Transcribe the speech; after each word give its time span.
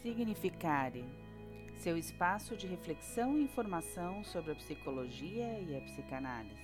Psignificare, 0.00 1.04
seu 1.82 1.98
espaço 1.98 2.56
de 2.56 2.68
reflexão 2.68 3.36
e 3.36 3.42
informação 3.42 4.22
sobre 4.22 4.52
a 4.52 4.54
psicologia 4.54 5.58
e 5.58 5.76
a 5.76 5.80
psicanálise. 5.80 6.54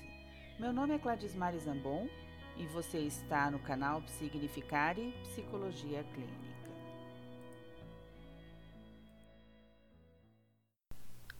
Meu 0.60 0.72
nome 0.72 0.94
é 0.94 0.98
Cladismar 1.00 1.52
Zambon 1.58 2.06
e 2.56 2.64
você 2.66 2.98
está 2.98 3.50
no 3.50 3.58
canal 3.58 4.00
Psignificare 4.02 5.12
Psicologia 5.24 6.04
Clínica. 6.14 6.54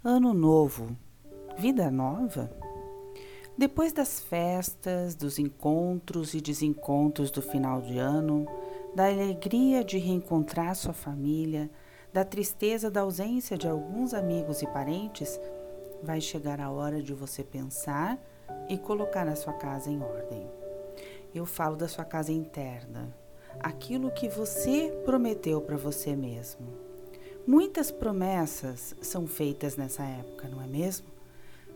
Ano 0.02 0.34
novo, 0.34 0.96
vida 1.56 1.92
nova? 1.92 2.50
Depois 3.56 3.92
das 3.92 4.18
festas, 4.18 5.14
dos 5.14 5.38
encontros 5.38 6.34
e 6.34 6.40
desencontros 6.40 7.30
do 7.30 7.40
final 7.40 7.80
de 7.80 7.98
ano, 7.98 8.48
da 8.94 9.08
alegria 9.08 9.82
de 9.82 9.98
reencontrar 9.98 10.74
sua 10.74 10.92
família, 10.92 11.70
da 12.12 12.24
tristeza 12.24 12.90
da 12.90 13.00
ausência 13.00 13.58
de 13.58 13.66
alguns 13.68 14.14
amigos 14.14 14.62
e 14.62 14.66
parentes, 14.66 15.40
vai 16.02 16.20
chegar 16.20 16.60
a 16.60 16.70
hora 16.70 17.02
de 17.02 17.12
você 17.12 17.42
pensar 17.42 18.18
e 18.68 18.78
colocar 18.78 19.26
a 19.26 19.36
sua 19.36 19.52
casa 19.52 19.90
em 19.90 20.00
ordem. 20.00 20.46
Eu 21.34 21.44
falo 21.44 21.76
da 21.76 21.88
sua 21.88 22.04
casa 22.04 22.32
interna, 22.32 23.14
aquilo 23.60 24.10
que 24.12 24.28
você 24.28 24.92
prometeu 25.04 25.60
para 25.60 25.76
você 25.76 26.14
mesmo. 26.14 26.66
Muitas 27.46 27.90
promessas 27.90 28.94
são 29.02 29.26
feitas 29.26 29.76
nessa 29.76 30.04
época, 30.04 30.48
não 30.48 30.62
é 30.62 30.66
mesmo? 30.66 31.14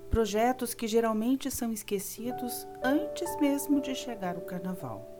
projetos 0.08 0.74
que 0.74 0.86
geralmente 0.86 1.50
são 1.50 1.72
esquecidos 1.72 2.66
antes 2.82 3.38
mesmo 3.40 3.80
de 3.80 3.94
chegar 3.94 4.36
o 4.36 4.40
carnaval. 4.40 5.17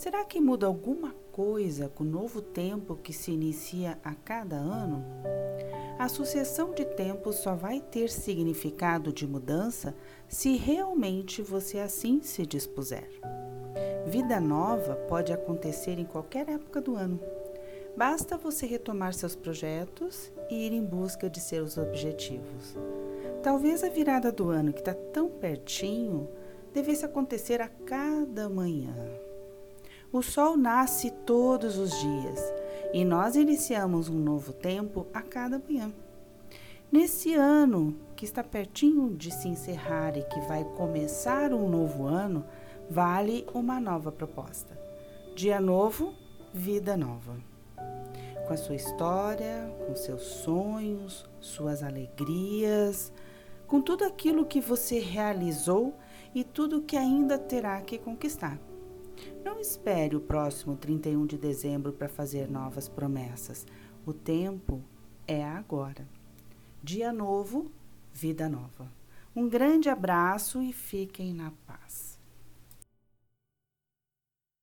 Será 0.00 0.24
que 0.24 0.40
muda 0.40 0.66
alguma 0.66 1.14
coisa 1.30 1.90
com 1.90 2.04
o 2.04 2.06
novo 2.06 2.40
tempo 2.40 2.96
que 2.96 3.12
se 3.12 3.32
inicia 3.32 3.98
a 4.02 4.14
cada 4.14 4.56
ano? 4.56 5.04
A 5.98 6.08
sucessão 6.08 6.72
de 6.72 6.86
tempos 6.86 7.36
só 7.36 7.54
vai 7.54 7.82
ter 7.82 8.08
significado 8.08 9.12
de 9.12 9.26
mudança 9.26 9.94
se 10.26 10.56
realmente 10.56 11.42
você 11.42 11.80
assim 11.80 12.22
se 12.22 12.46
dispuser. 12.46 13.10
Vida 14.06 14.40
nova 14.40 14.96
pode 15.06 15.34
acontecer 15.34 15.98
em 15.98 16.06
qualquer 16.06 16.48
época 16.48 16.80
do 16.80 16.96
ano. 16.96 17.20
Basta 17.94 18.38
você 18.38 18.64
retomar 18.64 19.12
seus 19.12 19.36
projetos 19.36 20.32
e 20.48 20.66
ir 20.66 20.72
em 20.72 20.82
busca 20.82 21.28
de 21.28 21.40
seus 21.40 21.76
objetivos. 21.76 22.74
Talvez 23.42 23.84
a 23.84 23.90
virada 23.90 24.32
do 24.32 24.48
ano 24.48 24.72
que 24.72 24.80
está 24.80 24.94
tão 24.94 25.28
pertinho 25.28 26.26
devesse 26.72 27.04
acontecer 27.04 27.60
a 27.60 27.68
cada 27.68 28.48
manhã. 28.48 28.94
O 30.12 30.22
sol 30.22 30.56
nasce 30.56 31.08
todos 31.24 31.78
os 31.78 31.96
dias 32.00 32.52
e 32.92 33.04
nós 33.04 33.36
iniciamos 33.36 34.08
um 34.08 34.18
novo 34.18 34.52
tempo 34.52 35.06
a 35.14 35.22
cada 35.22 35.56
manhã. 35.56 35.92
Nesse 36.90 37.32
ano 37.32 37.94
que 38.16 38.24
está 38.24 38.42
pertinho 38.42 39.14
de 39.14 39.30
se 39.30 39.46
encerrar 39.46 40.16
e 40.16 40.24
que 40.24 40.40
vai 40.48 40.64
começar 40.76 41.52
um 41.52 41.68
novo 41.68 42.06
ano, 42.06 42.44
vale 42.90 43.46
uma 43.54 43.78
nova 43.78 44.10
proposta. 44.10 44.76
Dia 45.36 45.60
novo, 45.60 46.12
vida 46.52 46.96
nova. 46.96 47.36
Com 48.48 48.52
a 48.52 48.56
sua 48.56 48.74
história, 48.74 49.72
com 49.86 49.94
seus 49.94 50.22
sonhos, 50.22 51.24
suas 51.40 51.84
alegrias, 51.84 53.12
com 53.64 53.80
tudo 53.80 54.04
aquilo 54.04 54.44
que 54.44 54.60
você 54.60 54.98
realizou 54.98 55.94
e 56.34 56.42
tudo 56.42 56.82
que 56.82 56.96
ainda 56.96 57.38
terá 57.38 57.80
que 57.80 57.96
conquistar. 57.96 58.58
Não 59.44 59.60
espere 59.60 60.16
o 60.16 60.20
próximo 60.20 60.76
31 60.76 61.26
de 61.26 61.36
dezembro 61.38 61.92
para 61.92 62.08
fazer 62.08 62.50
novas 62.50 62.88
promessas. 62.88 63.66
O 64.06 64.12
tempo 64.12 64.82
é 65.26 65.44
agora. 65.44 66.06
Dia 66.82 67.12
novo, 67.12 67.70
vida 68.12 68.48
nova. 68.48 68.90
Um 69.34 69.48
grande 69.48 69.88
abraço 69.88 70.62
e 70.62 70.72
fiquem 70.72 71.32
na 71.32 71.52
paz. 71.66 72.09